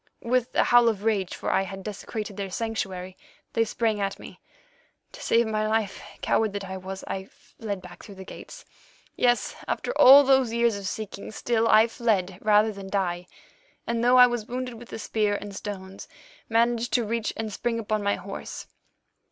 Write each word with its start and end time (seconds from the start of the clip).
"With 0.23 0.55
a 0.55 0.63
howl 0.63 0.89
of 0.89 1.03
rage, 1.03 1.35
for 1.35 1.51
I 1.51 1.61
had 1.61 1.83
desecrated 1.83 2.35
their 2.35 2.49
sanctuary, 2.49 3.15
they 3.53 3.63
sprang 3.63 4.01
at 4.01 4.17
me. 4.17 4.39
To 5.11 5.21
save 5.21 5.45
my 5.45 5.67
life, 5.67 6.01
coward 6.23 6.53
that 6.53 6.63
I 6.65 6.75
was, 6.75 7.03
I 7.05 7.25
fled 7.25 7.83
back 7.83 8.01
through 8.01 8.15
the 8.15 8.23
gates. 8.25 8.65
Yes, 9.15 9.55
after 9.67 9.91
all 10.01 10.23
those 10.23 10.51
years 10.53 10.75
of 10.75 10.87
seeking, 10.87 11.31
still 11.31 11.67
I 11.67 11.85
fled 11.87 12.39
rather 12.41 12.71
than 12.71 12.89
die, 12.89 13.27
and 13.85 14.03
though 14.03 14.17
I 14.17 14.25
was 14.25 14.47
wounded 14.47 14.73
with 14.73 14.91
a 14.91 14.97
spear 14.97 15.35
and 15.35 15.55
stones, 15.55 16.07
managed 16.49 16.93
to 16.93 17.05
reach 17.05 17.31
and 17.37 17.53
spring 17.53 17.77
upon 17.77 18.01
my 18.01 18.15
horse. 18.15 18.65